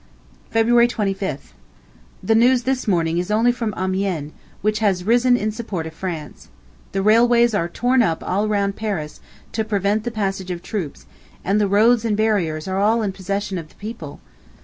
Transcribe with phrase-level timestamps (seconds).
[0.49, 1.53] February 25th.
[2.23, 4.31] The news this morning is only from Amiens,
[4.63, 6.47] which has risen in support of France.
[6.91, 9.19] The railways are torn up all round Paris,
[9.51, 11.05] to prevent the passage of troops,
[11.45, 14.19] and the roads and barriers are all in possession of the people.